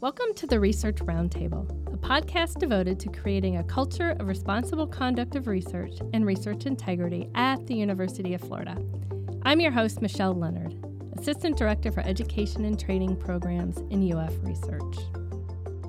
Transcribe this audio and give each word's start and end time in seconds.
Welcome 0.00 0.32
to 0.36 0.46
the 0.46 0.60
Research 0.60 0.98
Roundtable, 0.98 1.68
a 1.92 1.96
podcast 1.96 2.60
devoted 2.60 3.00
to 3.00 3.08
creating 3.08 3.56
a 3.56 3.64
culture 3.64 4.14
of 4.20 4.28
responsible 4.28 4.86
conduct 4.86 5.34
of 5.34 5.48
research 5.48 5.94
and 6.12 6.24
research 6.24 6.66
integrity 6.66 7.28
at 7.34 7.66
the 7.66 7.74
University 7.74 8.32
of 8.32 8.40
Florida. 8.40 8.80
I'm 9.42 9.58
your 9.58 9.72
host, 9.72 10.00
Michelle 10.00 10.34
Leonard, 10.34 10.76
Assistant 11.18 11.58
Director 11.58 11.90
for 11.90 12.02
Education 12.02 12.64
and 12.64 12.78
Training 12.78 13.16
Programs 13.16 13.78
in 13.90 14.12
UF 14.12 14.34
Research. 14.42 14.98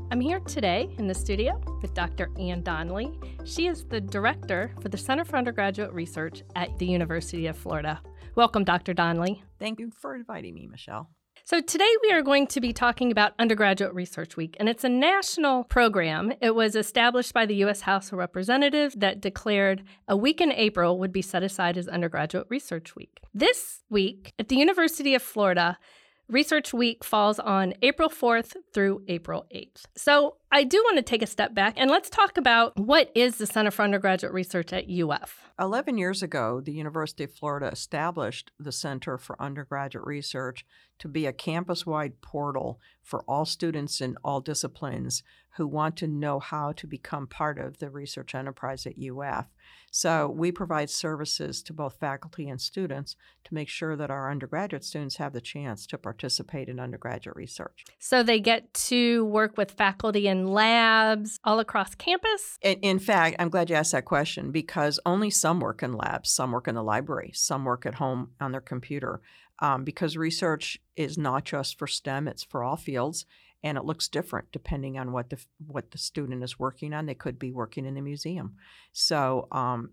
I'm 0.09 0.21
here 0.21 0.39
today 0.39 0.89
in 0.97 1.05
the 1.05 1.13
studio 1.13 1.61
with 1.83 1.93
Dr. 1.93 2.31
Anne 2.39 2.63
Donnelly. 2.63 3.11
She 3.45 3.67
is 3.67 3.85
the 3.85 4.01
Director 4.01 4.73
for 4.81 4.89
the 4.89 4.97
Center 4.97 5.23
for 5.23 5.37
Undergraduate 5.37 5.93
Research 5.93 6.41
at 6.55 6.75
the 6.79 6.87
University 6.87 7.45
of 7.45 7.55
Florida. 7.55 8.01
Welcome, 8.33 8.63
Dr. 8.63 8.95
Donnelly. 8.95 9.43
Thank 9.59 9.79
you 9.79 9.91
for 9.91 10.15
inviting 10.15 10.55
me, 10.55 10.65
Michelle. 10.65 11.11
So, 11.49 11.61
today 11.61 11.91
we 12.03 12.11
are 12.11 12.21
going 12.21 12.45
to 12.45 12.61
be 12.61 12.73
talking 12.73 13.11
about 13.11 13.33
Undergraduate 13.39 13.95
Research 13.95 14.37
Week, 14.37 14.55
and 14.59 14.69
it's 14.69 14.83
a 14.83 14.87
national 14.87 15.63
program. 15.63 16.31
It 16.41 16.53
was 16.53 16.75
established 16.75 17.33
by 17.33 17.47
the 17.47 17.55
U.S. 17.55 17.81
House 17.81 18.11
of 18.11 18.19
Representatives 18.19 18.93
that 18.99 19.19
declared 19.19 19.81
a 20.07 20.15
week 20.15 20.41
in 20.41 20.51
April 20.51 20.99
would 20.99 21.11
be 21.11 21.23
set 21.23 21.41
aside 21.41 21.75
as 21.75 21.87
Undergraduate 21.87 22.45
Research 22.49 22.95
Week. 22.95 23.19
This 23.33 23.81
week 23.89 24.31
at 24.37 24.49
the 24.49 24.57
University 24.57 25.15
of 25.15 25.23
Florida, 25.23 25.79
Research 26.27 26.71
Week 26.71 27.03
falls 27.03 27.39
on 27.39 27.73
April 27.81 28.09
4th 28.09 28.55
through 28.71 29.01
April 29.07 29.47
8th. 29.51 29.85
So 29.95 30.35
I 30.51 30.63
do 30.63 30.77
want 30.83 30.97
to 30.97 31.03
take 31.03 31.21
a 31.21 31.27
step 31.27 31.53
back 31.53 31.75
and 31.77 31.91
let's 31.91 32.09
talk 32.09 32.35
about 32.35 32.75
what 32.75 33.11
is 33.13 33.37
the 33.37 33.45
Center 33.45 33.69
for 33.69 33.83
Undergraduate 33.83 34.33
Research 34.33 34.73
at 34.73 34.89
UF. 34.89 35.51
11 35.59 35.99
years 35.99 36.23
ago, 36.23 36.59
the 36.59 36.71
University 36.71 37.23
of 37.23 37.31
Florida 37.31 37.67
established 37.67 38.49
the 38.59 38.71
Center 38.71 39.19
for 39.19 39.39
Undergraduate 39.39 40.07
Research 40.07 40.65
to 40.97 41.07
be 41.07 41.27
a 41.27 41.33
campus 41.33 41.85
wide 41.85 42.19
portal 42.21 42.79
for 43.03 43.23
all 43.27 43.45
students 43.45 44.01
in 44.01 44.17
all 44.23 44.41
disciplines 44.41 45.21
who 45.57 45.67
want 45.67 45.97
to 45.97 46.07
know 46.07 46.39
how 46.39 46.71
to 46.71 46.87
become 46.87 47.27
part 47.27 47.59
of 47.59 47.79
the 47.79 47.89
research 47.89 48.33
enterprise 48.33 48.85
at 48.85 48.93
UF. 48.97 49.47
So 49.91 50.29
we 50.29 50.51
provide 50.51 50.89
services 50.89 51.63
to 51.63 51.73
both 51.73 51.99
faculty 51.99 52.47
and 52.47 52.61
students 52.61 53.15
to 53.45 53.53
make 53.53 53.67
sure 53.67 53.95
that 53.95 54.11
our 54.11 54.31
undergraduate 54.31 54.83
students 54.83 55.17
have 55.17 55.33
the 55.33 55.41
chance 55.41 55.87
to 55.87 55.97
participate 55.97 56.69
in 56.69 56.79
undergraduate 56.79 57.35
research. 57.35 57.83
So 57.97 58.21
they 58.21 58.39
get 58.39 58.73
to 58.75 59.25
work 59.25 59.57
with 59.57 59.71
faculty 59.71 60.27
in 60.39 60.47
labs 60.47 61.39
all 61.43 61.59
across 61.59 61.95
campus? 61.95 62.57
In, 62.61 62.79
in 62.79 62.99
fact, 62.99 63.35
I'm 63.39 63.49
glad 63.49 63.69
you 63.69 63.75
asked 63.75 63.91
that 63.91 64.05
question 64.05 64.51
because 64.51 64.99
only 65.05 65.29
some 65.29 65.59
work 65.59 65.83
in 65.83 65.93
labs, 65.93 66.29
some 66.29 66.51
work 66.51 66.67
in 66.67 66.75
the 66.75 66.83
library, 66.83 67.31
some 67.33 67.65
work 67.65 67.85
at 67.85 67.95
home 67.95 68.31
on 68.39 68.51
their 68.51 68.61
computer. 68.61 69.21
Um, 69.61 69.83
because 69.83 70.15
research 70.15 70.79
is 70.95 71.17
not 71.17 71.43
just 71.43 71.77
for 71.77 71.85
STEM, 71.85 72.29
it's 72.29 72.43
for 72.43 72.63
all 72.63 72.77
fields 72.77 73.25
and 73.63 73.77
it 73.77 73.85
looks 73.85 74.07
different 74.07 74.51
depending 74.51 74.97
on 74.97 75.11
what 75.11 75.29
the 75.29 75.37
what 75.67 75.91
the 75.91 75.97
student 75.97 76.43
is 76.43 76.57
working 76.57 76.93
on. 76.93 77.05
They 77.05 77.13
could 77.13 77.37
be 77.37 77.51
working 77.51 77.85
in 77.85 77.97
a 77.97 78.01
museum. 78.01 78.55
So 78.93 79.47
um, 79.51 79.91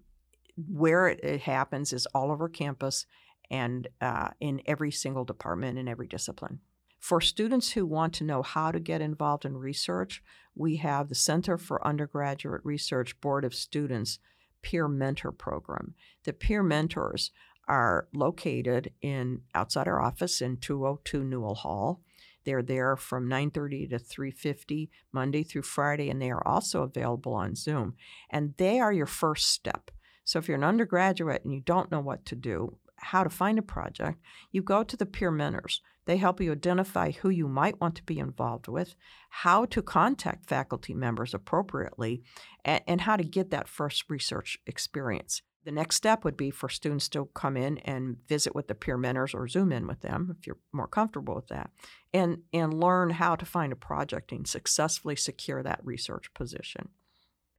where 0.57 1.09
it, 1.09 1.21
it, 1.23 1.41
happens 1.43 1.93
is 1.93 2.07
all 2.15 2.31
over 2.31 2.49
campus 2.49 3.07
and 3.51 3.89
uh, 4.01 4.29
in 4.41 4.63
every 4.67 4.91
single 4.91 5.25
department 5.25 5.79
in 5.79 5.89
every 5.89 6.07
discipline. 6.07 6.61
For 6.99 7.21
students 7.21 7.73
who 7.73 7.87
want 7.87 8.15
to 8.15 8.25
know 8.25 8.43
how 8.43 8.73
to 8.73 8.81
get 8.81 9.01
involved 9.01 9.45
in 9.45 9.57
research, 9.57 10.23
we 10.55 10.77
have 10.77 11.09
the 11.09 11.15
Center 11.15 11.59
for 11.59 11.87
Undergraduate 11.87 12.63
Research 12.65 13.21
Board 13.21 13.45
of 13.45 13.55
Students 13.55 14.19
Peer 14.63 14.89
Mentor 14.89 15.33
Program. 15.33 15.95
The 16.25 16.33
peer 16.33 16.63
mentors 16.63 17.31
are 17.69 18.09
located 18.15 18.93
in 19.03 19.43
outside 19.55 19.89
our 19.89 20.01
office 20.01 20.41
in 20.41 20.57
202 20.57 21.23
Newell 21.25 21.57
Hall. 21.57 22.03
They're 22.45 22.63
there 22.63 22.97
from 22.97 23.29
9:30 23.29 23.89
to 23.89 23.99
3:50 23.99 24.91
Monday 25.13 25.43
through 25.43 25.63
Friday 25.63 26.09
and 26.09 26.23
they 26.23 26.31
are 26.31 26.47
also 26.47 26.83
available 26.83 27.35
on 27.35 27.57
Zoom. 27.57 27.97
And 28.31 28.55
they 28.57 28.79
are 28.79 28.93
your 28.93 29.07
first 29.07 29.51
step. 29.51 29.91
So 30.25 30.39
if 30.39 30.49
you're 30.49 30.57
an 30.57 30.65
undergraduate 30.65 31.45
and 31.45 31.53
you 31.53 31.61
don't 31.61 31.91
know 31.91 32.01
what 32.01 32.25
to 32.27 32.37
do, 32.37 32.79
how 33.07 33.25
to 33.25 33.31
find 33.31 33.59
a 33.59 33.63
project, 33.63 34.21
you 34.53 34.63
go 34.63 34.83
to 34.83 34.97
the 34.97 35.07
peer 35.07 35.31
mentors. 35.31 35.81
They 36.05 36.19
help 36.19 36.41
you 36.41 36.53
identify 36.53 37.11
who 37.11 37.31
you 37.31 37.49
might 37.49 37.81
want 37.81 37.97
to 37.97 38.05
be 38.05 38.19
involved 38.19 38.69
with, 38.69 38.95
how 39.31 39.65
to 39.67 39.83
contact 39.83 40.47
faculty 40.47 40.95
members 40.95 41.35
appropriately, 41.35 42.23
and, 42.65 42.83
and 42.87 43.01
how 43.01 43.17
to 43.17 43.25
get 43.25 43.51
that 43.51 43.69
first 43.69 44.05
research 44.09 44.59
experience. 44.67 45.43
The 45.65 45.73
next 45.73 45.97
step 45.97 46.25
would 46.25 46.37
be 46.37 46.51
for 46.51 46.69
students 46.69 47.09
to 47.09 47.29
come 47.35 47.57
in 47.57 47.79
and 47.79 48.19
visit 48.29 48.55
with 48.55 48.69
the 48.69 48.77
peer 48.77 48.97
mentors 48.97 49.35
or 49.35 49.49
Zoom 49.49 49.73
in 49.73 49.89
with 49.89 50.01
them 50.01 50.33
if 50.39 50.47
you're 50.47 50.59
more 50.73 50.87
comfortable 50.87 51.35
with 51.35 51.49
that, 51.49 51.71
and, 52.15 52.43
and 52.53 52.73
learn 52.73 53.11
how 53.11 53.35
to 53.35 53.45
find 53.45 53.73
a 53.73 53.77
project 53.77 54.31
and 54.31 54.47
successfully 54.47 55.17
secure 55.17 55.65
that 55.65 55.81
research 55.83 56.33
position. 56.35 56.91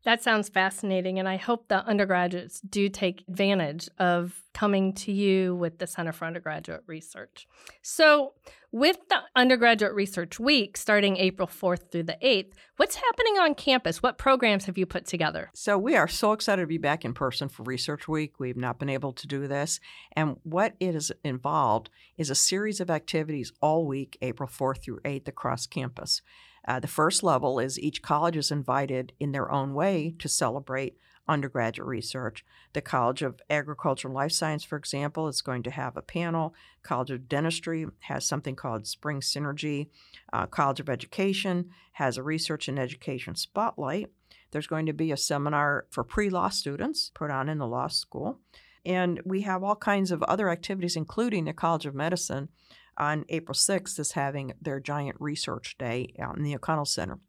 That 0.07 0.23
sounds 0.23 0.47
fascinating, 0.47 1.19
and 1.19 1.27
I 1.27 1.35
hope 1.35 1.67
the 1.67 1.85
undergraduates 1.85 2.61
do 2.61 2.87
take 2.87 3.25
advantage 3.27 3.89
of 3.99 4.41
coming 4.53 4.93
to 4.93 5.11
you 5.11 5.53
with 5.53 5.79
the 5.79 5.85
Center 5.85 6.13
for 6.13 6.23
Undergraduate 6.23 6.83
Research. 6.87 7.45
So, 7.81 8.31
with 8.71 8.95
the 9.09 9.17
Undergraduate 9.35 9.93
Research 9.93 10.39
Week 10.39 10.77
starting 10.77 11.17
April 11.17 11.45
4th 11.45 11.91
through 11.91 12.03
the 12.03 12.17
8th, 12.23 12.53
what's 12.77 12.95
happening 12.95 13.37
on 13.37 13.53
campus? 13.53 14.01
What 14.01 14.17
programs 14.17 14.63
have 14.63 14.77
you 14.77 14.85
put 14.85 15.05
together? 15.05 15.49
So, 15.53 15.77
we 15.77 15.97
are 15.97 16.07
so 16.07 16.31
excited 16.31 16.61
to 16.61 16.67
be 16.67 16.77
back 16.77 17.03
in 17.03 17.13
person 17.13 17.49
for 17.49 17.63
Research 17.63 18.07
Week. 18.07 18.39
We've 18.39 18.55
not 18.55 18.79
been 18.79 18.87
able 18.87 19.11
to 19.11 19.27
do 19.27 19.45
this. 19.45 19.81
And 20.13 20.37
what 20.43 20.75
it 20.79 20.95
is 20.95 21.11
involved 21.25 21.89
is 22.17 22.29
a 22.29 22.35
series 22.35 22.79
of 22.79 22.89
activities 22.89 23.51
all 23.61 23.85
week, 23.85 24.17
April 24.21 24.47
4th 24.47 24.83
through 24.83 25.01
8th, 25.01 25.27
across 25.27 25.67
campus. 25.67 26.21
Uh, 26.67 26.79
the 26.79 26.87
first 26.87 27.23
level 27.23 27.59
is 27.59 27.79
each 27.79 28.01
college 28.01 28.35
is 28.35 28.51
invited 28.51 29.13
in 29.19 29.31
their 29.31 29.51
own 29.51 29.73
way 29.73 30.13
to 30.19 30.27
celebrate 30.27 30.97
undergraduate 31.27 31.87
research. 31.87 32.45
The 32.73 32.81
College 32.81 33.21
of 33.21 33.41
Agriculture 33.49 34.07
and 34.07 34.15
Life 34.15 34.31
Science, 34.31 34.63
for 34.63 34.77
example, 34.77 35.27
is 35.27 35.41
going 35.41 35.63
to 35.63 35.71
have 35.71 35.97
a 35.97 36.01
panel. 36.01 36.53
College 36.83 37.11
of 37.11 37.27
Dentistry 37.27 37.85
has 38.01 38.25
something 38.25 38.55
called 38.55 38.87
Spring 38.87 39.19
Synergy. 39.19 39.87
Uh, 40.31 40.45
College 40.45 40.79
of 40.79 40.89
Education 40.89 41.69
has 41.93 42.17
a 42.17 42.23
Research 42.23 42.67
and 42.67 42.79
Education 42.79 43.35
Spotlight. 43.35 44.09
There's 44.51 44.67
going 44.67 44.85
to 44.85 44.93
be 44.93 45.11
a 45.11 45.17
seminar 45.17 45.85
for 45.89 46.03
pre 46.03 46.29
law 46.29 46.49
students 46.49 47.11
put 47.13 47.31
on 47.31 47.49
in 47.49 47.57
the 47.57 47.67
law 47.67 47.87
school. 47.87 48.39
And 48.85 49.19
we 49.25 49.41
have 49.41 49.63
all 49.63 49.75
kinds 49.75 50.11
of 50.11 50.23
other 50.23 50.49
activities, 50.49 50.95
including 50.95 51.43
the 51.43 51.53
College 51.53 51.85
of 51.85 51.93
Medicine 51.93 52.47
on 52.97 53.25
April 53.29 53.55
6th 53.55 53.99
is 53.99 54.13
having 54.13 54.53
their 54.61 54.79
giant 54.79 55.17
research 55.19 55.77
day 55.77 56.13
out 56.19 56.37
in 56.37 56.43
the 56.43 56.55
O'Connell 56.55 56.85
Center. 56.85 57.19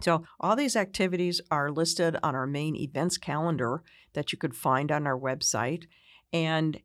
So, 0.00 0.24
all 0.38 0.56
these 0.56 0.76
activities 0.76 1.40
are 1.50 1.70
listed 1.70 2.16
on 2.22 2.34
our 2.34 2.46
main 2.46 2.74
events 2.74 3.18
calendar 3.18 3.82
that 4.14 4.32
you 4.32 4.38
could 4.38 4.56
find 4.56 4.90
on 4.90 5.06
our 5.06 5.18
website. 5.18 5.84
And 6.32 6.80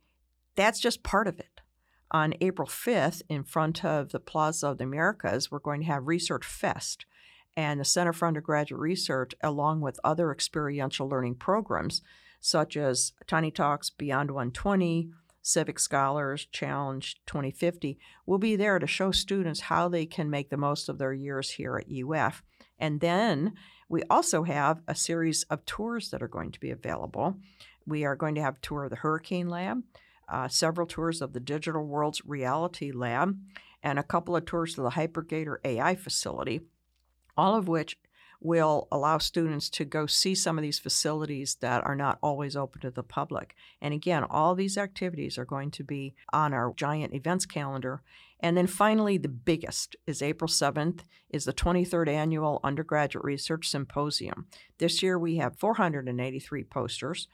that's 0.55 0.79
just 0.79 1.03
part 1.03 1.27
of 1.27 1.39
it. 1.39 1.61
On 2.11 2.33
April 2.41 2.67
5th, 2.67 3.21
in 3.29 3.43
front 3.43 3.83
of 3.83 4.11
the 4.11 4.19
Plaza 4.19 4.67
of 4.67 4.77
the 4.77 4.83
Americas, 4.83 5.49
we're 5.49 5.59
going 5.59 5.81
to 5.81 5.87
have 5.87 6.07
Research 6.07 6.45
Fest. 6.45 7.05
And 7.57 7.79
the 7.79 7.85
Center 7.85 8.11
for 8.11 8.27
Undergraduate 8.27 8.81
Research, 8.81 9.33
along 9.41 9.79
with 9.79 9.99
other 10.03 10.31
experiential 10.31 11.07
learning 11.07 11.35
programs, 11.35 12.01
such 12.41 12.75
as 12.75 13.13
Tiny 13.27 13.49
Talks 13.49 13.89
Beyond 13.89 14.31
120, 14.31 15.09
Civic 15.45 15.77
Scholars 15.77 16.47
Challenge 16.51 17.21
2050 17.27 17.99
will 18.25 18.39
be 18.39 18.55
there 18.55 18.79
to 18.79 18.87
show 18.87 19.11
students 19.11 19.61
how 19.61 19.87
they 19.87 20.07
can 20.07 20.27
make 20.27 20.49
the 20.49 20.57
most 20.57 20.89
of 20.89 20.97
their 20.97 21.13
years 21.13 21.51
here 21.51 21.77
at 21.77 21.85
UF. 21.87 22.43
And 22.79 22.99
then 22.99 23.53
we 23.87 24.01
also 24.09 24.41
have 24.43 24.81
a 24.87 24.95
series 24.95 25.43
of 25.43 25.63
tours 25.65 26.09
that 26.09 26.23
are 26.23 26.27
going 26.27 26.51
to 26.51 26.59
be 26.59 26.71
available. 26.71 27.35
We 27.85 28.05
are 28.05 28.15
going 28.15 28.33
to 28.35 28.41
have 28.41 28.57
a 28.57 28.61
tour 28.61 28.85
of 28.85 28.89
the 28.89 28.95
Hurricane 28.95 29.47
Lab, 29.47 29.83
uh, 30.27 30.47
several 30.47 30.87
tours 30.87 31.21
of 31.21 31.33
the 31.33 31.39
Digital 31.39 31.85
Worlds 31.85 32.25
Reality 32.25 32.91
Lab, 32.91 33.37
and 33.83 33.99
a 33.99 34.03
couple 34.03 34.35
of 34.35 34.45
tours 34.45 34.73
to 34.73 34.81
the 34.81 34.89
HyperGator 34.89 35.57
AI 35.63 35.93
facility, 35.93 36.61
all 37.37 37.55
of 37.55 37.67
which 37.67 37.99
will 38.45 38.87
allow 38.91 39.17
students 39.17 39.69
to 39.71 39.83
go 39.85 40.05
see 40.05 40.35
some 40.35 40.57
of 40.57 40.61
these 40.61 40.79
facilities 40.79 41.55
that 41.61 41.83
are 41.83 41.95
not 41.95 42.19
always 42.21 42.55
open 42.55 42.81
to 42.81 42.91
the 42.91 43.03
public. 43.03 43.55
And 43.81 43.93
again, 43.93 44.23
all 44.23 44.53
these 44.53 44.77
activities 44.77 45.37
are 45.37 45.45
going 45.45 45.71
to 45.71 45.83
be 45.83 46.13
on 46.31 46.53
our 46.53 46.73
giant 46.75 47.13
events 47.13 47.45
calendar. 47.45 48.03
And 48.39 48.55
then 48.55 48.67
finally, 48.67 49.17
the 49.17 49.29
biggest 49.29 49.95
is 50.05 50.21
April 50.21 50.47
7th 50.47 51.01
is 51.29 51.45
the 51.45 51.53
23rd 51.53 52.07
annual 52.07 52.59
undergraduate 52.63 53.25
research 53.25 53.67
symposium. 53.67 54.47
This 54.77 55.01
year 55.01 55.17
we 55.17 55.37
have 55.37 55.57
483 55.57 56.63
posters 56.65 57.27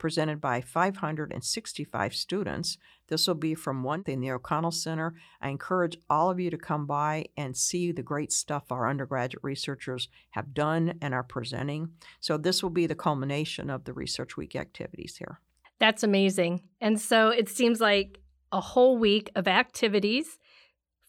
presented 0.00 0.40
by 0.40 0.60
565 0.60 2.14
students. 2.14 2.78
This 3.06 3.28
will 3.28 3.36
be 3.36 3.54
from 3.54 3.84
one 3.84 4.02
in 4.06 4.20
the 4.20 4.32
O'Connell 4.32 4.72
Center. 4.72 5.14
I 5.40 5.50
encourage 5.50 5.96
all 6.10 6.30
of 6.30 6.40
you 6.40 6.50
to 6.50 6.58
come 6.58 6.86
by 6.86 7.26
and 7.36 7.56
see 7.56 7.92
the 7.92 8.02
great 8.02 8.32
stuff 8.32 8.72
our 8.72 8.88
undergraduate 8.88 9.44
researchers 9.44 10.08
have 10.30 10.52
done 10.52 10.94
and 11.00 11.14
are 11.14 11.22
presenting. 11.22 11.90
So, 12.18 12.36
this 12.36 12.62
will 12.62 12.70
be 12.70 12.86
the 12.86 12.96
culmination 12.96 13.70
of 13.70 13.84
the 13.84 13.92
Research 13.92 14.36
Week 14.36 14.56
activities 14.56 15.18
here. 15.18 15.38
That's 15.80 16.02
amazing. 16.02 16.62
And 16.80 17.00
so 17.00 17.30
it 17.30 17.48
seems 17.48 17.80
like 17.80 18.20
a 18.52 18.60
whole 18.60 18.98
week 18.98 19.30
of 19.34 19.48
activities 19.48 20.38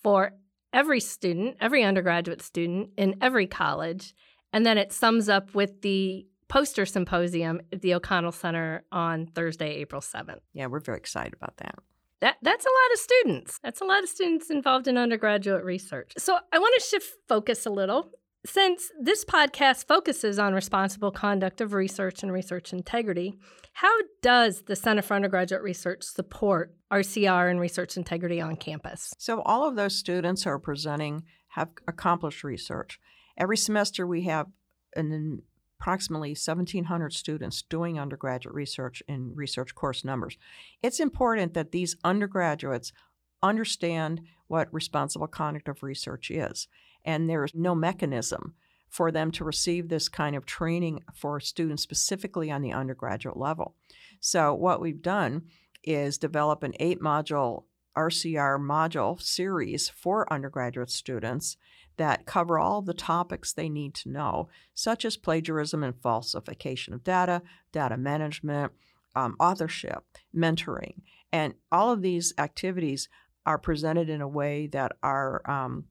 for 0.01 0.33
every 0.73 1.01
student, 1.01 1.57
every 1.59 1.83
undergraduate 1.83 2.41
student 2.41 2.91
in 2.97 3.15
every 3.21 3.47
college. 3.47 4.13
And 4.53 4.65
then 4.65 4.77
it 4.77 4.93
sums 4.93 5.29
up 5.29 5.53
with 5.53 5.81
the 5.81 6.25
poster 6.51 6.85
symposium 6.85 7.61
at 7.71 7.81
the 7.81 7.93
O'Connell 7.93 8.33
Center 8.33 8.83
on 8.91 9.25
Thursday, 9.25 9.75
April 9.75 10.01
7th. 10.01 10.41
Yeah, 10.53 10.67
we're 10.67 10.81
very 10.81 10.97
excited 10.97 11.33
about 11.33 11.55
that. 11.57 11.75
That, 12.19 12.35
that's 12.41 12.65
a 12.65 12.67
lot 12.67 12.93
of 12.93 12.99
students. 12.99 13.59
That's 13.63 13.79
a 13.79 13.85
lot 13.85 14.03
of 14.03 14.09
students 14.09 14.49
involved 14.49 14.87
in 14.89 14.97
undergraduate 14.97 15.63
research. 15.63 16.11
So 16.17 16.37
I 16.51 16.59
want 16.59 16.75
to 16.77 16.85
shift 16.85 17.09
focus 17.29 17.65
a 17.65 17.69
little. 17.69 18.11
Since 18.45 18.91
this 19.01 19.23
podcast 19.23 19.87
focuses 19.87 20.39
on 20.39 20.53
responsible 20.53 21.11
conduct 21.11 21.61
of 21.61 21.73
research 21.73 22.21
and 22.21 22.33
research 22.33 22.73
integrity, 22.73 23.37
how 23.73 23.93
does 24.21 24.63
the 24.63 24.75
Center 24.75 25.01
for 25.01 25.13
Undergraduate 25.13 25.61
Research 25.61 26.03
support 26.03 26.75
RCR 26.91 27.49
and 27.49 27.61
research 27.61 27.95
integrity 27.95 28.41
on 28.41 28.57
campus? 28.57 29.13
So, 29.17 29.41
all 29.43 29.67
of 29.67 29.75
those 29.75 29.95
students 29.95 30.43
who 30.43 30.49
are 30.49 30.59
presenting 30.59 31.23
have 31.49 31.69
accomplished 31.87 32.43
research. 32.43 32.99
Every 33.37 33.57
semester, 33.57 34.05
we 34.05 34.23
have 34.23 34.47
an 34.95 35.43
approximately 35.81 36.29
1,700 36.29 37.11
students 37.11 37.63
doing 37.63 37.99
undergraduate 37.99 38.53
research 38.53 39.01
in 39.07 39.33
research 39.33 39.73
course 39.73 40.05
numbers. 40.05 40.37
It's 40.83 40.99
important 40.99 41.55
that 41.55 41.71
these 41.71 41.95
undergraduates 42.03 42.93
understand 43.41 44.21
what 44.47 44.71
responsible 44.71 45.25
conduct 45.25 45.67
of 45.67 45.81
research 45.81 46.29
is. 46.29 46.67
And 47.03 47.27
there's 47.27 47.55
no 47.55 47.73
mechanism 47.73 48.53
for 48.89 49.11
them 49.11 49.31
to 49.31 49.43
receive 49.43 49.89
this 49.89 50.07
kind 50.07 50.35
of 50.35 50.45
training 50.45 51.01
for 51.15 51.39
students 51.39 51.81
specifically 51.81 52.51
on 52.51 52.61
the 52.61 52.73
undergraduate 52.73 53.37
level. 53.37 53.73
So, 54.19 54.53
what 54.53 54.81
we've 54.81 55.01
done 55.01 55.45
is 55.83 56.19
develop 56.19 56.61
an 56.61 56.73
eight 56.79 56.99
module 56.99 57.63
RCR 57.97 58.59
module 58.59 59.19
series 59.19 59.89
for 59.89 60.31
undergraduate 60.31 60.91
students 60.91 61.57
that 62.01 62.25
cover 62.25 62.57
all 62.57 62.81
the 62.81 62.95
topics 62.95 63.53
they 63.53 63.69
need 63.69 63.93
to 63.93 64.09
know, 64.09 64.49
such 64.73 65.05
as 65.05 65.17
plagiarism 65.17 65.83
and 65.83 65.93
falsification 66.01 66.95
of 66.95 67.03
data, 67.03 67.43
data 67.71 67.95
management, 67.95 68.71
um, 69.15 69.35
authorship, 69.39 70.03
mentoring. 70.35 70.95
And 71.31 71.53
all 71.71 71.91
of 71.91 72.01
these 72.01 72.33
activities 72.39 73.07
are 73.45 73.59
presented 73.59 74.09
in 74.09 74.19
a 74.19 74.27
way 74.27 74.65
that 74.65 74.93
are 75.03 75.47
um, 75.47 75.85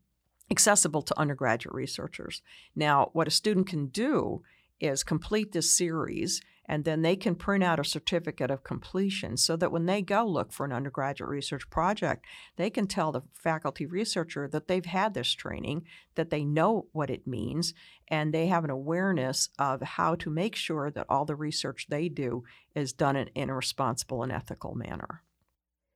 accessible 0.51 1.03
to 1.03 1.17
undergraduate 1.17 1.77
researchers. 1.77 2.43
Now, 2.75 3.11
what 3.13 3.29
a 3.29 3.31
student 3.31 3.69
can 3.69 3.87
do 3.87 4.43
is 4.81 5.05
complete 5.05 5.53
this 5.53 5.77
series 5.77 6.41
and 6.71 6.85
then 6.85 7.03
they 7.03 7.17
can 7.17 7.35
print 7.35 7.65
out 7.65 7.81
a 7.81 7.85
certificate 7.85 8.49
of 8.49 8.63
completion 8.63 9.37
so 9.37 9.57
that 9.57 9.73
when 9.73 9.87
they 9.87 10.01
go 10.01 10.25
look 10.25 10.53
for 10.53 10.65
an 10.65 10.73
undergraduate 10.73 11.29
research 11.29 11.69
project, 11.69 12.25
they 12.55 12.71
can 12.71 12.87
tell 12.87 13.11
the 13.11 13.23
faculty 13.35 13.87
researcher 13.87 14.47
that 14.47 14.69
they've 14.69 14.87
had 14.87 15.13
this 15.13 15.33
training, 15.33 15.83
that 16.15 16.31
they 16.31 16.45
know 16.45 16.87
what 16.93 17.11
it 17.11 17.27
means, 17.27 17.75
and 18.07 18.33
they 18.33 18.47
have 18.47 18.63
an 18.63 18.71
awareness 18.71 19.49
of 19.59 19.83
how 19.83 20.15
to 20.15 20.31
make 20.31 20.55
sure 20.55 20.93
that 20.93 21.07
all 21.09 21.25
the 21.25 21.35
research 21.35 21.89
they 21.89 22.09
do 22.09 22.45
is 22.77 22.93
done 22.93 23.17
in, 23.17 23.27
in 23.35 23.51
a 23.51 23.57
responsible 23.57 24.23
and 24.23 24.31
ethical 24.31 24.77
manner. 24.77 25.25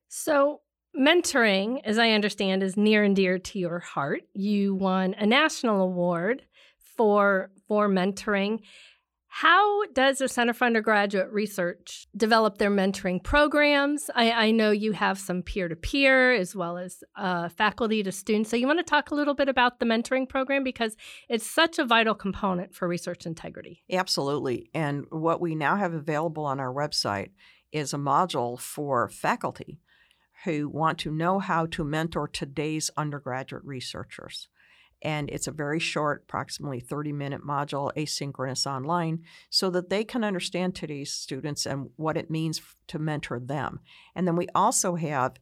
So, 0.09 0.59
mentoring, 0.93 1.79
as 1.85 1.97
I 1.97 2.09
understand, 2.09 2.61
is 2.63 2.75
near 2.75 3.01
and 3.05 3.15
dear 3.15 3.39
to 3.39 3.59
your 3.59 3.79
heart. 3.79 4.23
You 4.33 4.75
won 4.75 5.13
a 5.13 5.25
national 5.25 5.79
award 5.79 6.41
for 6.97 7.49
for 7.65 7.87
mentoring. 7.87 8.59
How 9.39 9.85
does 9.87 10.19
the 10.19 10.29
Center 10.29 10.53
for 10.53 10.63
Undergraduate 10.63 11.29
Research 11.29 12.07
develop 12.15 12.57
their 12.57 12.71
mentoring 12.71 13.21
programs? 13.21 14.09
I, 14.15 14.31
I 14.31 14.51
know 14.51 14.71
you 14.71 14.93
have 14.93 15.19
some 15.19 15.41
peer 15.41 15.67
to 15.67 15.75
peer 15.75 16.31
as 16.31 16.55
well 16.55 16.77
as 16.77 17.03
uh, 17.17 17.49
faculty 17.49 18.01
to 18.03 18.13
students. 18.13 18.49
So, 18.49 18.55
you 18.55 18.65
want 18.65 18.79
to 18.79 18.83
talk 18.85 19.11
a 19.11 19.13
little 19.15 19.33
bit 19.33 19.49
about 19.49 19.79
the 19.79 19.85
mentoring 19.85 20.29
program 20.29 20.63
because 20.63 20.95
it's 21.27 21.45
such 21.45 21.77
a 21.79 21.83
vital 21.83 22.15
component 22.15 22.73
for 22.73 22.87
research 22.87 23.25
integrity. 23.25 23.83
Absolutely. 23.91 24.69
And 24.73 25.03
what 25.09 25.41
we 25.41 25.53
now 25.53 25.75
have 25.75 25.93
available 25.93 26.45
on 26.45 26.61
our 26.61 26.73
website 26.73 27.31
is 27.73 27.93
a 27.93 27.97
module 27.97 28.57
for 28.57 29.09
faculty 29.09 29.81
who 30.45 30.69
want 30.69 30.97
to 30.99 31.11
know 31.11 31.39
how 31.39 31.65
to 31.65 31.83
mentor 31.83 32.29
today's 32.29 32.89
undergraduate 32.95 33.65
researchers 33.65 34.47
and 35.01 35.29
it's 35.29 35.47
a 35.47 35.51
very 35.51 35.79
short, 35.79 36.23
approximately 36.23 36.79
30 36.79 37.11
minute 37.11 37.41
module, 37.45 37.93
asynchronous 37.95 38.65
online, 38.65 39.23
so 39.49 39.69
that 39.69 39.89
they 39.89 40.03
can 40.03 40.23
understand 40.23 40.75
today's 40.75 41.11
students 41.11 41.65
and 41.65 41.89
what 41.95 42.17
it 42.17 42.31
means 42.31 42.61
to 42.87 42.99
mentor 42.99 43.39
them. 43.39 43.79
And 44.15 44.27
then 44.27 44.35
we 44.35 44.47
also 44.55 44.95
have 44.95 45.33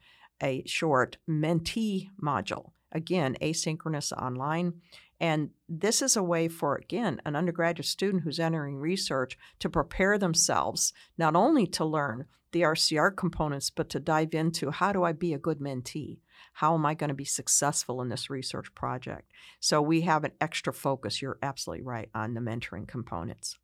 a 0.42 0.64
short 0.66 1.18
mentee 1.30 2.10
module, 2.22 2.72
again, 2.92 3.38
asynchronous 3.42 4.12
online. 4.12 4.74
And 5.20 5.52
this 5.70 6.02
is 6.02 6.18
a 6.18 6.24
way 6.24 6.50
for, 6.50 6.76
again, 6.76 7.22
an 7.26 7.36
undergraduate 7.36 7.86
student 7.86 8.24
who's 8.24 8.40
entering 8.40 8.76
research 8.76 9.38
to 9.60 9.70
prepare 9.70 10.18
themselves 10.18 10.92
not 11.18 11.36
only 11.36 11.66
to 11.68 11.86
learn 11.86 12.26
the 12.52 12.62
RCR 12.62 13.16
components, 13.16 13.70
but 13.70 13.90
to 13.90 14.00
dive 14.00 14.34
into 14.34 14.72
how 14.72 14.92
do 14.94 15.04
I 15.04 15.12
be 15.12 15.34
a 15.34 15.40
good 15.40 15.60
mentee? 15.60 16.20
How 16.54 16.76
am 16.76 16.86
I 16.86 16.94
going 16.94 17.10
to 17.10 17.14
be 17.14 17.26
successful 17.26 18.02
in 18.02 18.10
this 18.10 18.30
research 18.30 18.74
project? 18.76 19.32
So 19.60 19.82
we 19.82 20.02
have 20.02 20.24
an 20.24 20.32
extra 20.40 20.74
focus, 20.74 21.22
you're 21.22 21.40
absolutely 21.42 21.84
right, 21.84 22.10
on 22.14 22.34
the 22.34 22.42
mentoring 22.42 22.88
components. 22.88 23.58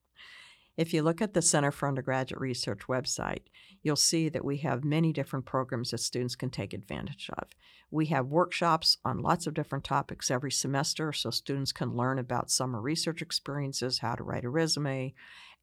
If 0.79 0.93
you 0.93 1.01
look 1.01 1.21
at 1.21 1.33
the 1.33 1.41
Center 1.41 1.71
for 1.71 1.89
Undergraduate 1.89 2.39
Research 2.39 2.87
website, 2.87 3.43
you'll 3.83 3.97
see 3.97 4.29
that 4.29 4.45
we 4.45 4.57
have 4.59 4.85
many 4.85 5.11
different 5.11 5.45
programs 5.45 5.91
that 5.91 5.97
students 5.97 6.37
can 6.37 6.49
take 6.49 6.73
advantage 6.73 7.29
of. 7.37 7.49
We 7.91 8.05
have 8.07 8.27
workshops 8.27 8.97
on 9.03 9.21
lots 9.21 9.45
of 9.45 9.53
different 9.53 9.83
topics 9.83 10.31
every 10.31 10.51
semester 10.51 11.11
so 11.11 11.31
students 11.31 11.73
can 11.73 11.97
learn 11.97 12.17
about 12.17 12.49
summer 12.49 12.79
research 12.79 13.21
experiences, 13.21 13.99
how 13.99 14.15
to 14.15 14.23
write 14.23 14.45
a 14.45 14.49
resume, 14.49 15.13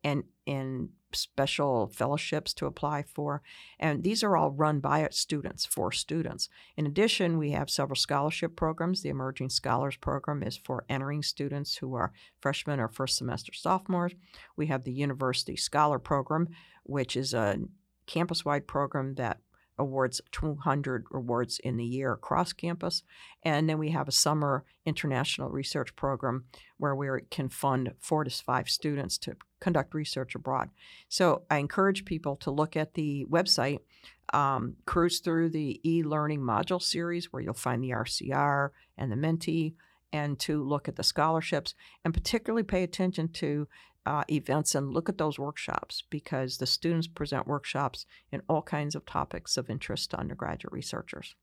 and 0.04 0.25
in 0.44 0.90
special 1.12 1.88
fellowships 1.88 2.52
to 2.54 2.66
apply 2.66 3.02
for. 3.02 3.43
And 3.78 4.02
these 4.02 4.22
are 4.22 4.37
all 4.37 4.50
run 4.50 4.81
by 4.81 5.08
students 5.10 5.64
for 5.64 5.90
students. 5.93 6.48
In 6.76 6.87
addition, 6.87 7.38
we 7.38 7.50
have 7.52 7.70
several 7.70 7.96
scholarship 7.96 8.56
programs. 8.56 9.02
The 9.02 9.08
Emerging 9.08 9.50
Scholars 9.50 9.96
Program 9.96 10.43
is 10.43 10.56
for 10.56 10.84
entering 10.88 11.22
students 11.22 11.76
who 11.76 11.94
are 11.94 12.12
freshmen 12.40 12.81
or 12.81 12.88
first 12.88 13.16
semester 13.16 13.52
sophomores. 13.52 14.12
We 14.56 14.66
have 14.66 14.84
the 14.84 14.93
University 14.93 15.56
Scholar 15.56 15.98
Program, 15.98 16.48
which 16.84 17.16
is 17.16 17.34
a 17.34 17.58
campus 18.06 18.44
wide 18.44 18.66
program 18.66 19.14
that 19.14 19.38
awards 19.78 20.20
200 20.32 21.04
awards 21.12 21.58
in 21.58 21.76
the 21.76 21.84
year 21.84 22.12
across 22.12 22.52
campus. 22.52 23.02
And 23.43 23.69
then 23.69 23.78
we 23.78 23.90
have 23.90 24.08
a 24.08 24.12
summer 24.12 24.64
international 24.87 25.50
research 25.50 25.94
program 25.96 26.44
where 26.79 26.94
we 26.94 27.08
can 27.31 27.48
fund 27.48 27.93
four 27.98 28.24
to 28.24 28.31
five 28.31 28.69
students 28.69 29.19
to 29.19 29.36
conduct 29.60 29.94
research 29.94 30.34
abroad. 30.34 30.70
So 31.08 31.43
I 31.51 31.58
encourage 31.58 32.05
people 32.05 32.36
to 32.36 32.51
look 32.51 32.77
at 32.77 32.94
the 32.94 33.27
website, 33.31 33.81
um, 34.32 34.77
cruise 34.86 35.20
through 35.20 35.51
the 35.51 35.81
e 35.89 36.03
learning 36.03 36.41
module 36.41 36.82
series 36.82 37.32
where 37.32 37.43
you'll 37.43 37.55
find 37.55 37.82
the 37.82 37.91
RCR 37.91 38.70
and 38.96 39.10
the 39.10 39.17
Mentee. 39.17 39.75
And 40.13 40.39
to 40.41 40.63
look 40.63 40.89
at 40.89 40.96
the 40.96 41.03
scholarships 41.03 41.75
and 42.05 42.15
particularly 42.15 42.63
pay 42.63 42.82
attention 42.82 43.29
to 43.34 43.67
uh, 44.06 44.22
events 44.31 44.75
and 44.75 44.93
look 44.93 45.08
at 45.08 45.19
those 45.19 45.39
workshops 45.39 46.05
because 46.08 46.58
the 46.58 46.67
students 46.67 47.08
present 47.08 47.46
workshops 47.46 48.06
in 48.31 48.41
all 48.48 48.63
kinds 48.63 48.94
of 48.94 49.05
topics 49.05 49.56
of 49.56 49.69
interest 49.69 50.13
to 50.13 50.19
undergraduate 50.19 50.72
researchers. 50.72 51.34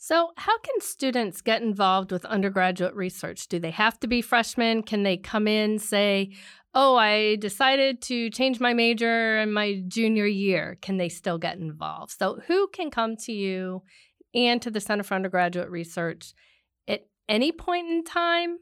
So, 0.00 0.30
how 0.36 0.56
can 0.60 0.80
students 0.80 1.40
get 1.40 1.60
involved 1.60 2.12
with 2.12 2.24
undergraduate 2.24 2.94
research? 2.94 3.48
Do 3.48 3.58
they 3.58 3.72
have 3.72 3.98
to 4.00 4.06
be 4.06 4.22
freshmen? 4.22 4.84
Can 4.84 5.02
they 5.02 5.16
come 5.16 5.48
in, 5.48 5.80
say, 5.80 6.30
Oh, 6.74 6.96
I 6.96 7.36
decided 7.36 8.02
to 8.02 8.30
change 8.30 8.60
my 8.60 8.74
major 8.74 9.38
in 9.38 9.52
my 9.52 9.82
junior 9.88 10.26
year? 10.26 10.78
Can 10.82 10.98
they 10.98 11.08
still 11.08 11.38
get 11.38 11.58
involved? 11.58 12.12
So, 12.12 12.40
who 12.46 12.68
can 12.68 12.90
come 12.90 13.16
to 13.16 13.32
you 13.32 13.82
and 14.34 14.60
to 14.62 14.70
the 14.70 14.80
Center 14.80 15.02
for 15.02 15.14
Undergraduate 15.14 15.70
Research 15.70 16.34
at 16.86 17.06
any 17.28 17.52
point 17.52 17.88
in 17.88 18.04
time? 18.04 18.58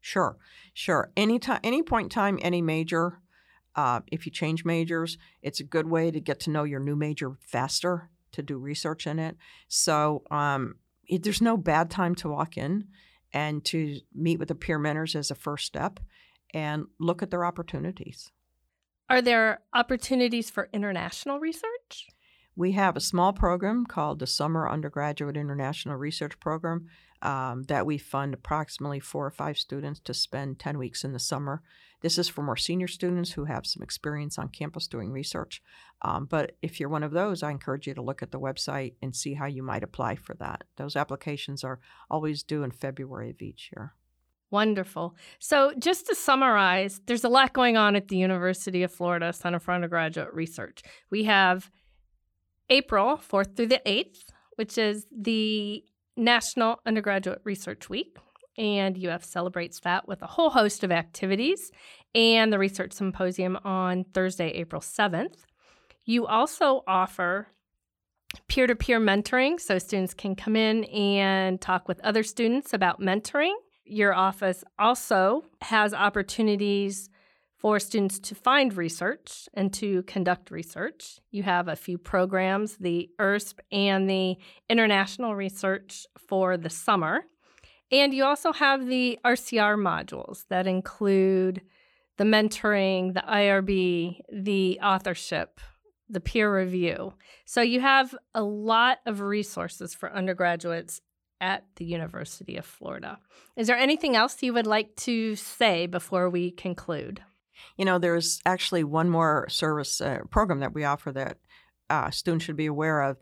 Sure, 0.00 0.36
sure. 0.74 1.12
Any 1.16 1.38
time, 1.38 1.60
any 1.64 1.82
point 1.82 2.06
in 2.06 2.10
time, 2.10 2.38
any 2.42 2.60
major. 2.60 3.20
Uh, 3.74 4.00
if 4.08 4.26
you 4.26 4.32
change 4.32 4.66
majors, 4.66 5.16
it's 5.40 5.60
a 5.60 5.64
good 5.64 5.88
way 5.88 6.10
to 6.10 6.20
get 6.20 6.40
to 6.40 6.50
know 6.50 6.64
your 6.64 6.80
new 6.80 6.94
major 6.94 7.38
faster 7.40 8.10
to 8.32 8.42
do 8.42 8.58
research 8.58 9.06
in 9.06 9.18
it. 9.18 9.36
So 9.68 10.24
um, 10.30 10.74
it, 11.06 11.22
there's 11.22 11.40
no 11.40 11.56
bad 11.56 11.90
time 11.90 12.14
to 12.16 12.28
walk 12.28 12.58
in 12.58 12.88
and 13.32 13.64
to 13.66 14.00
meet 14.14 14.38
with 14.38 14.48
the 14.48 14.54
peer 14.54 14.78
mentors 14.78 15.14
as 15.14 15.30
a 15.30 15.34
first 15.34 15.64
step 15.64 16.00
and 16.54 16.86
look 16.98 17.22
at 17.22 17.30
their 17.30 17.44
opportunities. 17.44 18.30
Are 19.08 19.22
there 19.22 19.60
opportunities 19.74 20.50
for 20.50 20.68
international 20.72 21.38
research? 21.38 22.08
We 22.54 22.72
have 22.72 22.96
a 22.96 23.00
small 23.00 23.32
program 23.32 23.86
called 23.86 24.18
the 24.18 24.26
Summer 24.26 24.68
Undergraduate 24.68 25.36
International 25.36 25.96
Research 25.96 26.38
Program 26.38 26.86
um, 27.22 27.62
that 27.64 27.86
we 27.86 27.98
fund 27.98 28.34
approximately 28.34 29.00
four 29.00 29.26
or 29.26 29.30
five 29.30 29.56
students 29.56 30.00
to 30.00 30.12
spend 30.12 30.58
10 30.58 30.76
weeks 30.76 31.04
in 31.04 31.12
the 31.12 31.18
summer. 31.18 31.62
This 32.02 32.18
is 32.18 32.28
for 32.28 32.42
more 32.42 32.56
senior 32.56 32.88
students 32.88 33.32
who 33.32 33.44
have 33.44 33.64
some 33.64 33.82
experience 33.82 34.38
on 34.38 34.48
campus 34.48 34.88
doing 34.88 35.10
research. 35.10 35.62
Um, 36.02 36.26
but 36.26 36.56
if 36.60 36.80
you're 36.80 36.88
one 36.88 37.04
of 37.04 37.12
those, 37.12 37.42
I 37.42 37.52
encourage 37.52 37.86
you 37.86 37.94
to 37.94 38.02
look 38.02 38.22
at 38.22 38.32
the 38.32 38.40
website 38.40 38.94
and 39.00 39.14
see 39.14 39.34
how 39.34 39.46
you 39.46 39.62
might 39.62 39.84
apply 39.84 40.16
for 40.16 40.34
that. 40.34 40.64
Those 40.76 40.96
applications 40.96 41.62
are 41.62 41.80
always 42.10 42.42
due 42.42 42.64
in 42.64 42.72
February 42.72 43.30
of 43.30 43.40
each 43.40 43.70
year. 43.74 43.94
Wonderful. 44.52 45.16
So, 45.38 45.72
just 45.78 46.06
to 46.06 46.14
summarize, 46.14 47.00
there's 47.06 47.24
a 47.24 47.30
lot 47.30 47.54
going 47.54 47.78
on 47.78 47.96
at 47.96 48.08
the 48.08 48.18
University 48.18 48.82
of 48.82 48.92
Florida 48.92 49.32
Center 49.32 49.58
for 49.58 49.72
Undergraduate 49.72 50.34
Research. 50.34 50.82
We 51.10 51.24
have 51.24 51.70
April 52.68 53.16
4th 53.16 53.56
through 53.56 53.68
the 53.68 53.80
8th, 53.86 54.24
which 54.56 54.76
is 54.76 55.06
the 55.10 55.82
National 56.18 56.80
Undergraduate 56.84 57.40
Research 57.44 57.88
Week. 57.88 58.18
And 58.58 59.02
UF 59.02 59.24
celebrates 59.24 59.80
that 59.80 60.06
with 60.06 60.20
a 60.20 60.26
whole 60.26 60.50
host 60.50 60.84
of 60.84 60.92
activities 60.92 61.72
and 62.14 62.52
the 62.52 62.58
Research 62.58 62.92
Symposium 62.92 63.56
on 63.64 64.04
Thursday, 64.12 64.50
April 64.50 64.82
7th. 64.82 65.46
You 66.04 66.26
also 66.26 66.84
offer 66.86 67.48
peer 68.48 68.66
to 68.66 68.76
peer 68.76 69.00
mentoring, 69.00 69.58
so 69.58 69.78
students 69.78 70.12
can 70.12 70.36
come 70.36 70.56
in 70.56 70.84
and 70.84 71.58
talk 71.58 71.88
with 71.88 72.00
other 72.00 72.22
students 72.22 72.74
about 72.74 73.00
mentoring. 73.00 73.54
Your 73.92 74.14
office 74.14 74.64
also 74.78 75.44
has 75.60 75.92
opportunities 75.92 77.10
for 77.58 77.78
students 77.78 78.18
to 78.20 78.34
find 78.34 78.74
research 78.74 79.50
and 79.52 79.70
to 79.74 80.02
conduct 80.04 80.50
research. 80.50 81.20
You 81.30 81.42
have 81.42 81.68
a 81.68 81.76
few 81.76 81.98
programs, 81.98 82.78
the 82.78 83.10
IRSP 83.20 83.58
and 83.70 84.08
the 84.08 84.38
International 84.70 85.34
Research 85.34 86.06
for 86.26 86.56
the 86.56 86.70
summer. 86.70 87.24
And 87.90 88.14
you 88.14 88.24
also 88.24 88.54
have 88.54 88.86
the 88.86 89.18
RCR 89.26 89.76
modules 89.76 90.46
that 90.48 90.66
include 90.66 91.60
the 92.16 92.24
mentoring, 92.24 93.12
the 93.12 93.20
IRB, 93.20 94.20
the 94.32 94.80
authorship, 94.82 95.60
the 96.08 96.20
peer 96.20 96.50
review. 96.50 97.12
So 97.44 97.60
you 97.60 97.82
have 97.82 98.14
a 98.34 98.42
lot 98.42 99.00
of 99.04 99.20
resources 99.20 99.94
for 99.94 100.10
undergraduates 100.10 101.02
at 101.42 101.64
the 101.76 101.84
University 101.84 102.56
of 102.56 102.64
Florida. 102.64 103.18
Is 103.56 103.66
there 103.66 103.76
anything 103.76 104.14
else 104.14 104.42
you 104.42 104.54
would 104.54 104.66
like 104.66 104.94
to 104.96 105.34
say 105.34 105.86
before 105.86 106.30
we 106.30 106.52
conclude? 106.52 107.20
You 107.76 107.84
know, 107.84 107.98
there's 107.98 108.40
actually 108.46 108.84
one 108.84 109.10
more 109.10 109.46
service 109.48 110.00
uh, 110.00 110.20
program 110.30 110.60
that 110.60 110.72
we 110.72 110.84
offer 110.84 111.10
that 111.12 111.38
uh, 111.90 112.10
students 112.10 112.44
should 112.44 112.56
be 112.56 112.66
aware 112.66 113.02
of. 113.02 113.18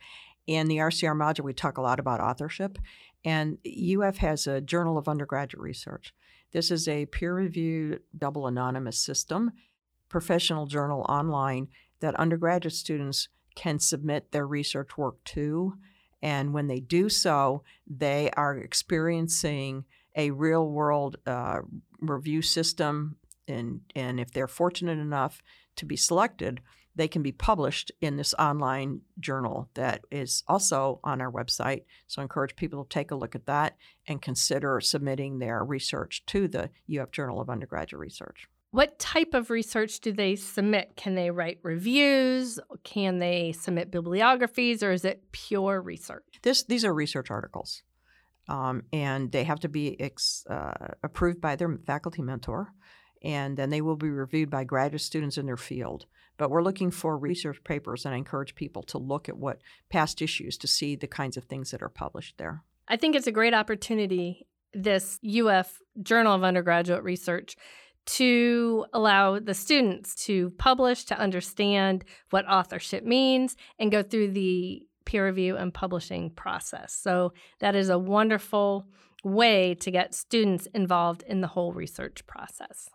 In 0.47 0.69
the 0.69 0.77
RCR 0.77 1.17
module, 1.17 1.45
we 1.45 1.55
talk 1.55 1.79
a 1.79 1.83
lot 1.83 1.99
about 1.99 2.21
authorship, 2.21 2.79
and 3.25 3.59
UF 3.67 4.19
has 4.19 4.47
a 4.47 4.61
Journal 4.61 4.99
of 4.99 5.09
Undergraduate 5.09 5.62
Research. 5.62 6.12
This 6.53 6.71
is 6.71 6.89
a 6.89 7.07
peer 7.07 7.35
reviewed, 7.35 8.00
double 8.17 8.47
anonymous 8.47 8.99
system, 8.99 9.53
professional 10.09 10.67
journal 10.67 11.07
online 11.09 11.69
that 12.00 12.15
undergraduate 12.17 12.75
students 12.75 13.29
can 13.55 13.79
submit 13.79 14.33
their 14.33 14.47
research 14.47 14.99
work 14.99 15.23
to. 15.25 15.75
And 16.23 16.53
when 16.53 16.67
they 16.67 16.81
do 16.81 17.09
so, 17.09 17.62
they 17.87 18.31
are 18.37 18.57
experiencing 18.57 19.85
a 20.17 20.31
real 20.31 20.69
world 20.69 21.17
uh, 21.27 21.61
review 22.00 22.43
system. 22.43 23.17
And, 23.49 23.81
and 23.95 24.21
if 24.21 24.33
they're 24.33 24.49
fortunate 24.49 24.99
enough 24.99 25.43
to 25.77 25.87
be 25.87 25.97
selected, 25.97 26.61
they 26.95 27.09
can 27.09 27.23
be 27.23 27.33
published 27.33 27.93
in 28.00 28.17
this 28.17 28.35
online 28.35 29.00
journal 29.19 29.71
that 29.75 30.05
is 30.11 30.43
also 30.49 31.00
on 31.05 31.21
our 31.21 31.31
website. 31.31 31.85
So 32.07 32.21
I 32.21 32.25
encourage 32.25 32.57
people 32.57 32.85
to 32.85 32.89
take 32.89 33.11
a 33.11 33.17
look 33.17 33.35
at 33.35 33.47
that 33.47 33.77
and 34.07 34.21
consider 34.21 34.81
submitting 34.81 35.39
their 35.39 35.65
research 35.65 36.25
to 36.27 36.49
the 36.49 36.71
UF 36.95 37.11
Journal 37.12 37.41
of 37.41 37.49
Undergraduate 37.49 38.00
Research. 38.00 38.49
What 38.73 38.99
type 39.00 39.35
of 39.35 39.50
research 39.50 39.99
do 40.00 40.12
they 40.12 40.37
submit? 40.37 40.93
Can 40.97 41.17
they 41.17 41.31
write 41.31 41.59
reviews? 41.62 42.61
Can 42.85 43.19
they 43.19 43.53
submit 43.53 43.91
bibliographies, 43.91 44.83
or 44.83 44.93
is 44.93 45.05
it 45.05 45.33
pure 45.33 45.81
research? 45.81 46.25
This, 46.43 46.62
these 46.62 46.85
are 46.85 46.95
research 46.95 47.31
articles, 47.31 47.83
um, 48.49 48.85
and 48.93 49.33
they 49.33 49.43
have 49.45 49.61
to 49.61 49.69
be 49.69 50.00
ex, 50.00 50.45
uh, 50.49 50.95
approved 51.03 51.41
by 51.41 51.57
their 51.57 51.79
faculty 51.85 52.23
mentor, 52.23 52.73
and 53.25 53.57
then 53.57 53.71
they 53.71 53.81
will 53.81 53.97
be 53.97 54.09
reviewed 54.09 54.50
by 54.50 54.62
graduate 54.62 55.03
students 55.03 55.37
in 55.37 55.47
their 55.47 55.57
field. 55.57 56.07
But 56.37 56.50
we're 56.50 56.62
looking 56.62 56.93
for 56.93 57.19
research 57.19 57.62
papers, 57.65 58.07
and 58.07 58.15
I 58.15 58.19
encourage 58.19 58.55
people 58.55 58.85
to 58.85 58.99
look 58.99 59.29
at 59.29 59.37
what 59.37 59.61
past 59.91 60.23
issues 60.23 60.57
to 60.59 60.69
see 60.69 60.95
the 60.95 61.09
kinds 61.09 61.37
of 61.37 61.45
things 61.45 61.73
that 61.73 61.83
are 61.83 61.89
published 61.89 62.39
there. 62.39 62.62
I 62.87 62.97
think 62.97 63.17
it's 63.17 63.27
a 63.27 63.33
great 63.33 63.53
opportunity, 63.53 64.47
this 64.73 65.19
UF 65.25 65.81
Journal 66.00 66.35
of 66.37 66.45
Undergraduate 66.45 67.03
Research 67.03 67.57
to 68.17 68.87
allow 68.93 69.38
the 69.38 69.55
students 69.55 70.14
to 70.26 70.50
publish, 70.59 71.05
to 71.05 71.19
understand 71.19 72.05
what 72.31 72.49
authorship 72.49 73.05
means, 73.05 73.57
and 73.79 73.93
go 73.93 74.02
through 74.02 74.33
the 74.33 74.83
peer 75.05 75.26
review 75.26 75.57
and 75.57 75.73
publishing 75.73 76.31
process. 76.31 76.93
So, 76.93 77.33
that 77.61 77.75
is 77.75 77.88
a 77.88 77.99
wonderful 77.99 78.87
way 79.23 79.75
to 79.75 79.90
get 79.90 80.14
students 80.14 80.67
involved 80.75 81.23
in 81.26 81.40
the 81.40 81.47
whole 81.47 81.73
research 81.73 82.26
process. 82.26 82.88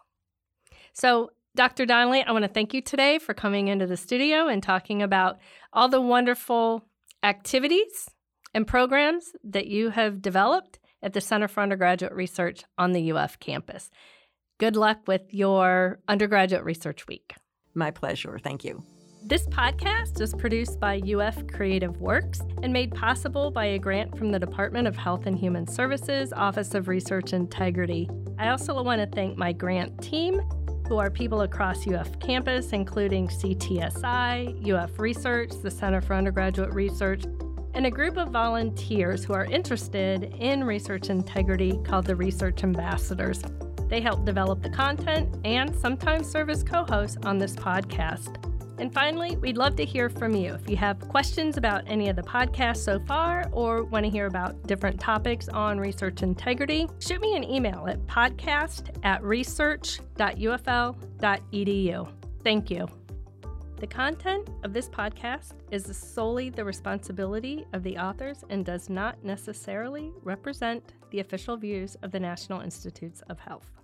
So, 0.93 1.31
Dr. 1.55 1.85
Donnelly, 1.85 2.21
I 2.23 2.31
want 2.33 2.43
to 2.43 2.51
thank 2.51 2.73
you 2.73 2.81
today 2.81 3.17
for 3.17 3.33
coming 3.33 3.69
into 3.69 3.87
the 3.87 3.95
studio 3.95 4.47
and 4.47 4.61
talking 4.61 5.01
about 5.01 5.37
all 5.71 5.87
the 5.87 6.01
wonderful 6.01 6.85
activities 7.23 8.09
and 8.53 8.67
programs 8.67 9.31
that 9.43 9.67
you 9.67 9.91
have 9.91 10.21
developed 10.21 10.79
at 11.01 11.13
the 11.13 11.21
Center 11.21 11.47
for 11.47 11.61
Undergraduate 11.61 12.13
Research 12.13 12.63
on 12.77 12.91
the 12.91 13.11
UF 13.11 13.39
campus. 13.39 13.89
Good 14.57 14.77
luck 14.77 14.99
with 15.05 15.21
your 15.33 15.99
undergraduate 16.07 16.63
research 16.63 17.07
week. 17.07 17.33
My 17.73 17.91
pleasure. 17.91 18.39
Thank 18.41 18.63
you. 18.63 18.81
This 19.21 19.45
podcast 19.47 20.21
is 20.21 20.33
produced 20.33 20.79
by 20.79 21.01
UF 21.01 21.45
Creative 21.47 21.99
Works 21.99 22.39
and 22.63 22.71
made 22.71 22.95
possible 22.95 23.51
by 23.51 23.65
a 23.65 23.79
grant 23.79 24.17
from 24.17 24.31
the 24.31 24.39
Department 24.39 24.87
of 24.87 24.95
Health 24.95 25.25
and 25.25 25.37
Human 25.37 25.67
Services, 25.67 26.31
Office 26.31 26.73
of 26.73 26.87
Research 26.87 27.33
Integrity. 27.33 28.09
I 28.39 28.47
also 28.47 28.81
want 28.81 29.01
to 29.01 29.07
thank 29.13 29.37
my 29.37 29.51
grant 29.51 30.01
team, 30.01 30.39
who 30.87 30.99
are 30.99 31.09
people 31.09 31.41
across 31.41 31.85
UF 31.85 32.17
campus, 32.19 32.71
including 32.71 33.27
CTSI, 33.27 34.71
UF 34.71 34.99
Research, 34.99 35.51
the 35.63 35.71
Center 35.71 35.99
for 35.99 36.13
Undergraduate 36.13 36.73
Research, 36.73 37.25
and 37.73 37.85
a 37.85 37.91
group 37.91 38.15
of 38.15 38.29
volunteers 38.29 39.25
who 39.25 39.33
are 39.33 39.43
interested 39.43 40.33
in 40.39 40.63
research 40.63 41.09
integrity 41.09 41.77
called 41.83 42.05
the 42.05 42.15
Research 42.15 42.63
Ambassadors. 42.63 43.43
They 43.87 44.01
help 44.01 44.25
develop 44.25 44.61
the 44.61 44.69
content 44.69 45.33
and 45.45 45.73
sometimes 45.75 46.29
serve 46.29 46.49
as 46.49 46.63
co 46.63 46.83
hosts 46.85 47.17
on 47.23 47.37
this 47.37 47.55
podcast. 47.55 48.41
And 48.77 48.93
finally, 48.93 49.37
we'd 49.37 49.57
love 49.57 49.77
to 49.77 49.85
hear 49.85 50.09
from 50.09 50.35
you. 50.35 50.53
If 50.53 50.69
you 50.69 50.75
have 50.77 50.99
questions 50.99 51.55
about 51.55 51.83
any 51.87 52.09
of 52.09 52.17
the 52.17 52.23
podcasts 52.23 52.83
so 52.83 52.99
far 52.99 53.45
or 53.51 53.85
want 53.85 54.05
to 54.05 54.09
hear 54.09 54.25
about 54.25 54.67
different 54.67 54.99
topics 54.99 55.47
on 55.47 55.79
research 55.79 56.23
integrity, 56.23 56.89
shoot 56.99 57.21
me 57.21 57.37
an 57.37 57.43
email 57.43 57.85
at 57.87 58.05
podcast 58.05 58.89
at 59.03 59.23
research.ufl.edu. 59.23 62.11
Thank 62.43 62.69
you. 62.69 62.87
The 63.77 63.87
content 63.87 64.49
of 64.63 64.73
this 64.73 64.89
podcast 64.89 65.53
is 65.69 65.85
solely 65.95 66.49
the 66.49 66.63
responsibility 66.63 67.67
of 67.73 67.83
the 67.83 67.97
authors 67.97 68.43
and 68.49 68.65
does 68.65 68.89
not 68.89 69.21
necessarily 69.23 70.11
represent 70.23 70.93
the 71.11 71.19
official 71.19 71.57
views 71.57 71.95
of 72.01 72.11
the 72.11 72.19
National 72.19 72.61
Institutes 72.61 73.21
of 73.29 73.39
Health. 73.39 73.74